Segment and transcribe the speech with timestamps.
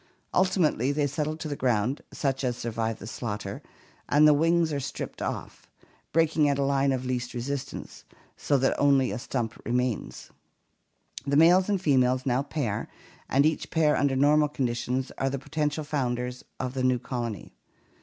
[0.33, 3.61] Ultimately they settle to the ground, such as survive the slaughter,
[4.09, 5.69] and the wings are stripped off,
[6.11, 8.03] breaking at a line of least resistance,
[8.35, 10.31] so that only a stump remains
[11.21, 11.31] behind.
[11.31, 12.87] The males and females now pair
[13.29, 17.53] and each pair under normal condi tions are the potential founders of a new colony.